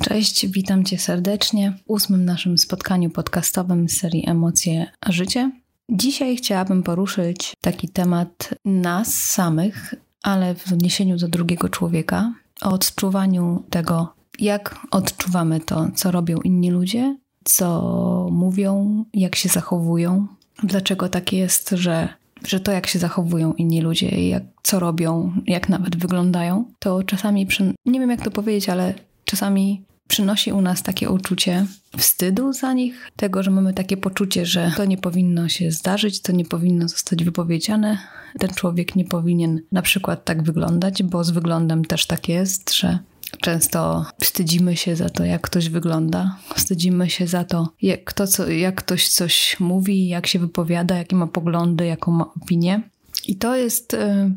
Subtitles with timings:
[0.00, 5.50] Cześć, witam Cię serdecznie w ósmym naszym spotkaniu podcastowym z serii Emocje a Życie.
[5.90, 12.32] Dzisiaj chciałabym poruszyć taki temat nas samych, ale w odniesieniu do drugiego człowieka,
[12.62, 20.26] o odczuwaniu tego, jak odczuwamy to, co robią inni ludzie, co mówią, jak się zachowują,
[20.62, 22.08] dlaczego tak jest, że,
[22.46, 27.46] że to, jak się zachowują inni ludzie, jak, co robią, jak nawet wyglądają, to czasami,
[27.46, 28.94] przy, nie wiem jak to powiedzieć, ale
[29.32, 31.66] czasami przynosi u nas takie uczucie
[31.98, 36.32] wstydu za nich, tego, że mamy takie poczucie, że to nie powinno się zdarzyć, to
[36.32, 37.98] nie powinno zostać wypowiedziane.
[38.38, 42.98] Ten człowiek nie powinien na przykład tak wyglądać, bo z wyglądem też tak jest, że
[43.40, 48.74] Często wstydzimy się za to, jak ktoś wygląda, wstydzimy się za to, jak, co, jak
[48.74, 52.82] ktoś coś mówi, jak się wypowiada, jakie ma poglądy, jaką ma opinię.
[53.26, 54.30] I to jest y,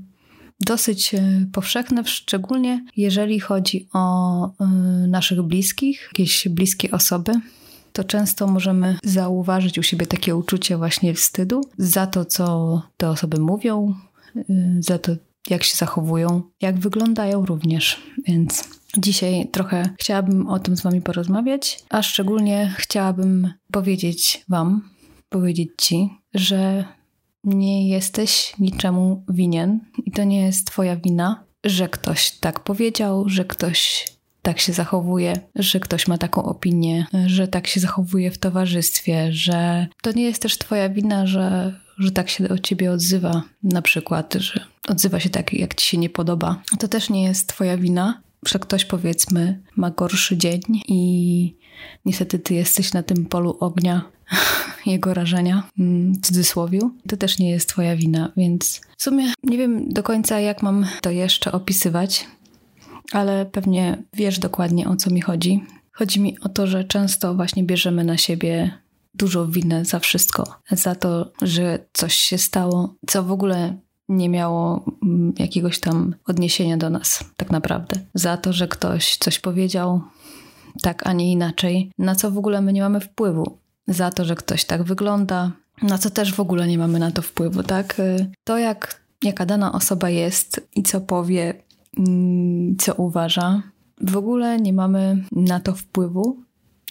[0.59, 7.31] dosyć y, powszechne, szczególnie jeżeli chodzi o y, naszych bliskich, jakieś bliskie osoby.
[7.93, 13.39] To często możemy zauważyć u siebie takie uczucie właśnie wstydu za to, co te osoby
[13.39, 13.95] mówią,
[14.79, 15.11] za to,
[15.49, 17.99] jak się zachowują, jak wyglądają również.
[18.27, 18.63] Więc
[18.97, 24.89] dzisiaj trochę chciałabym o tym z Wami porozmawiać, a szczególnie chciałabym powiedzieć Wam,
[25.29, 26.85] powiedzieć Ci, że
[27.45, 33.45] nie jesteś niczemu winien i to nie jest Twoja wina, że ktoś tak powiedział, że
[33.45, 34.07] ktoś
[34.41, 39.87] tak się zachowuje, że ktoś ma taką opinię, że tak się zachowuje w towarzystwie, że
[40.01, 44.33] to nie jest też Twoja wina, że że tak się o ciebie odzywa, na przykład,
[44.33, 46.61] że odzywa się tak, jak ci się nie podoba.
[46.79, 51.55] To też nie jest twoja wina, że ktoś powiedzmy ma gorszy dzień i
[52.05, 54.11] niestety ty jesteś na tym polu ognia
[54.91, 56.79] jego rażenia, mm, w cudzysłowie.
[57.07, 60.85] To też nie jest twoja wina, więc w sumie nie wiem do końca, jak mam
[61.01, 62.27] to jeszcze opisywać,
[63.11, 65.63] ale pewnie wiesz dokładnie o co mi chodzi.
[65.91, 68.71] Chodzi mi o to, że często właśnie bierzemy na siebie
[69.13, 70.55] dużo winę za wszystko.
[70.71, 73.77] Za to, że coś się stało, co w ogóle
[74.09, 77.99] nie miało mm, jakiegoś tam odniesienia do nas, tak naprawdę.
[78.13, 80.01] Za to, że ktoś coś powiedział
[80.81, 83.57] tak, a nie inaczej, na co w ogóle my nie mamy wpływu.
[83.87, 85.51] Za to, że ktoś tak wygląda,
[85.81, 88.01] na co też w ogóle nie mamy na to wpływu, tak?
[88.43, 91.53] To, jak, jaka dana osoba jest i co powie,
[91.97, 93.63] mm, co uważa,
[94.01, 96.45] w ogóle nie mamy na to wpływu,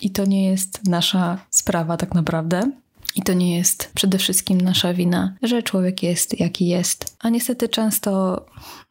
[0.05, 2.71] i to nie jest nasza sprawa tak naprawdę.
[3.17, 7.17] I to nie jest przede wszystkim nasza wina, że człowiek jest jaki jest.
[7.21, 8.45] A niestety często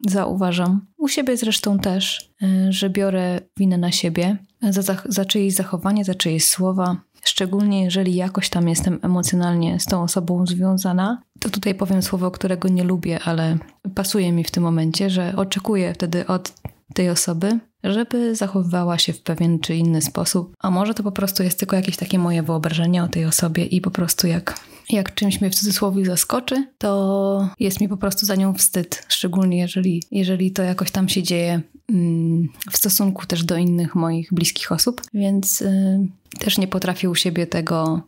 [0.07, 4.37] zauważam, u siebie zresztą też, y, że biorę winę na siebie
[4.69, 6.97] za, za czyjeś zachowanie, za czyjeś słowa.
[7.23, 12.69] Szczególnie jeżeli jakoś tam jestem emocjonalnie z tą osobą związana, to tutaj powiem słowo, którego
[12.69, 13.57] nie lubię, ale
[13.95, 16.53] pasuje mi w tym momencie, że oczekuję wtedy od
[16.93, 20.55] tej osoby, żeby zachowywała się w pewien czy inny sposób.
[20.59, 23.81] A może to po prostu jest tylko jakieś takie moje wyobrażenie o tej osobie i
[23.81, 24.59] po prostu jak,
[24.89, 29.05] jak czymś mnie w cudzysłowie zaskoczy, to jest mi po prostu za nią wstyd.
[29.07, 34.33] Szczególnie jeżeli, jeżeli to jakoś tam się dzieje mm, w stosunku też do innych moich
[34.33, 35.99] bliskich osób, więc y,
[36.39, 38.01] też nie potrafię u siebie tego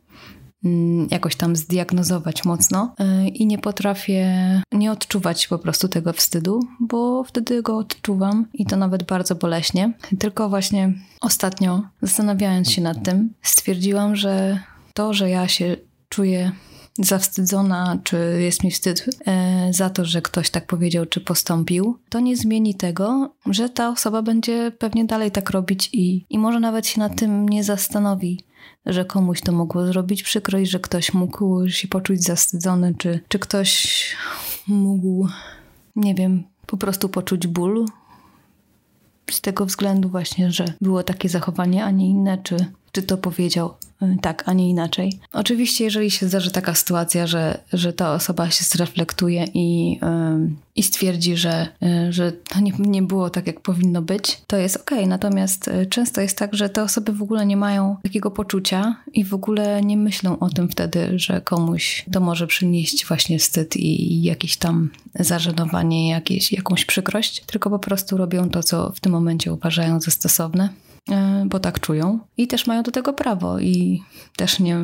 [1.11, 4.25] jakoś tam zdiagnozować mocno y, i nie potrafię
[4.71, 9.93] nie odczuwać po prostu tego wstydu, bo wtedy go odczuwam i to nawet bardzo boleśnie.
[10.19, 14.59] Tylko właśnie ostatnio, zastanawiając się nad tym, stwierdziłam, że
[14.93, 15.75] to, że ja się
[16.09, 16.51] czuję
[16.99, 22.19] zawstydzona, czy jest mi wstyd e, za to, że ktoś tak powiedział, czy postąpił, to
[22.19, 26.87] nie zmieni tego, że ta osoba będzie pewnie dalej tak robić i, i może nawet
[26.87, 28.39] się nad tym nie zastanowi
[28.85, 30.23] że komuś to mogło zrobić.
[30.23, 34.15] Przykrość, że ktoś mógł się poczuć zawstydzony, czy, czy ktoś
[34.67, 35.27] mógł,
[35.95, 37.85] nie wiem, po prostu poczuć ból
[39.31, 42.57] z tego względu właśnie, że było takie zachowanie, a nie inne, czy,
[42.91, 43.73] czy to powiedział
[44.21, 45.19] tak, a nie inaczej.
[45.33, 50.83] Oczywiście, jeżeli się zdarzy taka sytuacja, że, że ta osoba się zreflektuje i, yy, i
[50.83, 54.77] stwierdzi, że, yy, że to nie, nie było tak, jak powinno być, to jest.
[54.77, 55.07] Okay.
[55.07, 59.23] Natomiast yy, często jest tak, że te osoby w ogóle nie mają takiego poczucia i
[59.23, 64.13] w ogóle nie myślą o tym wtedy, że komuś to może przynieść właśnie wstyd i,
[64.13, 64.89] i jakieś tam
[65.19, 70.11] zażenowanie, jakieś, jakąś przykrość, tylko po prostu robią to, co w tym momencie uważają za
[70.11, 70.69] stosowne.
[71.11, 74.03] E, bo tak czują i też mają do tego prawo i
[74.35, 74.77] też nie,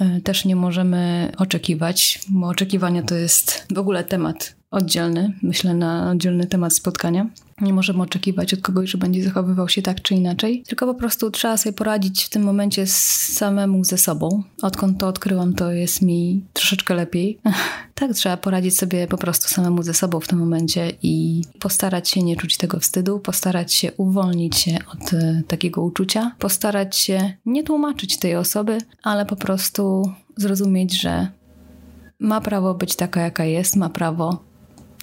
[0.00, 6.10] e, też nie możemy oczekiwać, bo oczekiwania to jest w ogóle temat oddzielny, myślę na
[6.10, 7.26] oddzielny temat spotkania.
[7.60, 11.30] Nie możemy oczekiwać od kogoś, że będzie zachowywał się tak czy inaczej, tylko po prostu
[11.30, 14.42] trzeba sobie poradzić w tym momencie samemu ze sobą.
[14.62, 17.38] Odkąd to odkryłam, to jest mi troszeczkę lepiej.
[17.94, 22.22] tak, trzeba poradzić sobie po prostu samemu ze sobą w tym momencie i postarać się
[22.22, 27.64] nie czuć tego wstydu, postarać się uwolnić się od e, takiego uczucia, postarać się nie
[27.64, 31.28] tłumaczyć tej osoby, ale po prostu zrozumieć, że
[32.18, 34.53] ma prawo być taka, jaka jest, ma prawo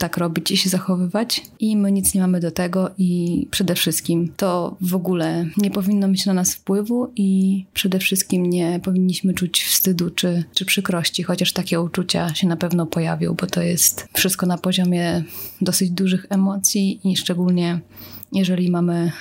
[0.01, 1.45] tak robić i się zachowywać.
[1.59, 6.07] I my nic nie mamy do tego i przede wszystkim to w ogóle nie powinno
[6.07, 11.54] mieć na nas wpływu i przede wszystkim nie powinniśmy czuć wstydu czy, czy przykrości, chociaż
[11.54, 15.24] takie uczucia się na pewno pojawią, bo to jest wszystko na poziomie
[15.62, 17.80] dosyć dużych emocji i szczególnie
[18.31, 19.12] jeżeli mamy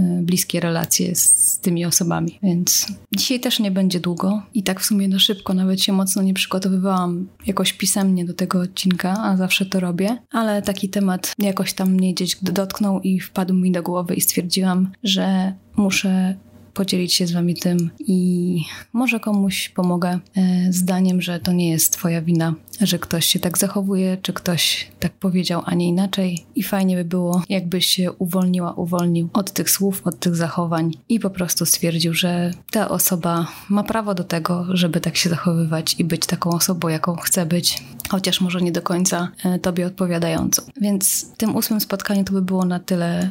[0.00, 2.38] e, bliskie relacje z tymi osobami.
[2.42, 2.86] Więc
[3.16, 6.34] dzisiaj też nie będzie długo i tak w sumie na szybko, nawet się mocno nie
[6.34, 11.92] przygotowywałam jakoś pisemnie do tego odcinka, a zawsze to robię, ale taki temat jakoś tam
[11.92, 16.36] mnie gdzieś dotknął i wpadł mi do głowy i stwierdziłam, że muszę
[16.76, 18.60] podzielić się z Wami tym i
[18.92, 23.58] może komuś pomogę e, zdaniem, że to nie jest Twoja wina, że ktoś się tak
[23.58, 26.46] zachowuje, czy ktoś tak powiedział, a nie inaczej.
[26.54, 31.20] I fajnie by było, jakbyś się uwolniła, uwolnił od tych słów, od tych zachowań i
[31.20, 36.04] po prostu stwierdził, że ta osoba ma prawo do tego, żeby tak się zachowywać i
[36.04, 40.62] być taką osobą, jaką chce być, chociaż może nie do końca e, Tobie odpowiadającą.
[40.80, 43.30] Więc w tym ósmym spotkaniu to by było na tyle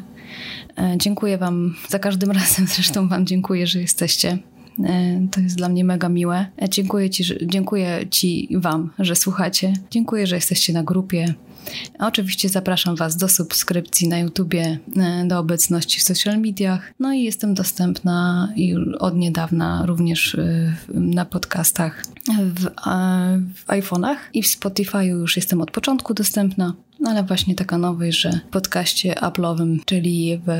[0.77, 4.38] E, dziękuję Wam za każdym razem, zresztą Wam dziękuję, że jesteście.
[4.83, 6.45] E, to jest dla mnie mega miłe.
[6.62, 9.74] E, dziękuję Ci, dziękuję ci Wam, że słuchacie.
[9.92, 11.33] Dziękuję, że jesteście na grupie.
[12.00, 14.80] Oczywiście zapraszam Was do subskrypcji na YouTubie,
[15.25, 16.94] do obecności w social mediach.
[17.00, 18.50] No i jestem dostępna
[19.00, 20.38] od niedawna również
[20.94, 22.06] na podcastach
[22.39, 22.66] w,
[23.56, 26.74] w iPhone'ach i w Spotify'u już jestem od początku dostępna.
[27.05, 30.51] No ale właśnie taka nowość, że w podcaście Apple'owym, czyli w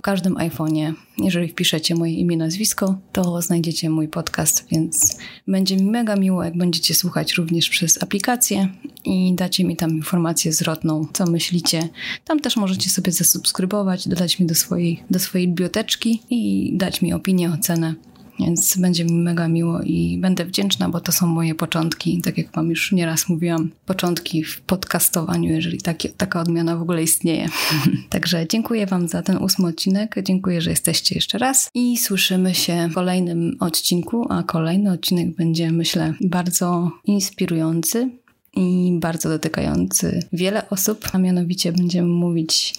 [0.00, 5.18] każdym iPhone'ie, jeżeli wpiszecie moje imię, nazwisko, to znajdziecie mój podcast, więc
[5.48, 8.68] będzie mi mega miło, jak będziecie słuchać również przez aplikację
[9.04, 11.88] i dacie mi tam informację zwrotną, co myślicie.
[12.24, 17.12] Tam też możecie sobie zasubskrybować, dodać mi do swojej, do swojej biblioteczki i dać mi
[17.12, 17.94] opinię, ocenę.
[18.40, 22.52] Więc będzie mi mega miło i będę wdzięczna, bo to są moje początki, tak jak
[22.52, 27.48] Wam już nieraz mówiłam, początki w podcastowaniu, jeżeli taki, taka odmiana w ogóle istnieje.
[28.10, 32.88] Także dziękuję Wam za ten ósmy odcinek, dziękuję, że jesteście jeszcze raz i słyszymy się
[32.90, 38.10] w kolejnym odcinku, a kolejny odcinek będzie, myślę, bardzo inspirujący
[38.56, 42.74] i bardzo dotykający wiele osób, a mianowicie będziemy mówić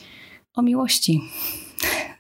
[0.56, 1.22] o miłości.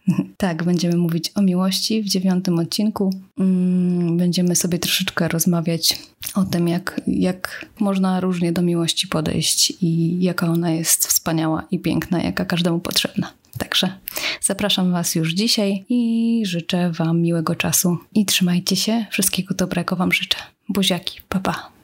[0.38, 3.09] Tak, będziemy mówić o miłości w dziewiątym odcinku.
[3.39, 6.00] Mm, będziemy sobie troszeczkę rozmawiać
[6.35, 11.79] o tym, jak, jak można różnie do miłości podejść i jaka ona jest wspaniała i
[11.79, 13.33] piękna, jaka każdemu potrzebna.
[13.57, 13.97] Także
[14.41, 19.05] zapraszam Was już dzisiaj i życzę Wam miłego czasu i trzymajcie się.
[19.11, 20.38] Wszystkiego dobrego Wam życzę.
[20.69, 21.53] Buziaki, papa.
[21.53, 21.82] Pa.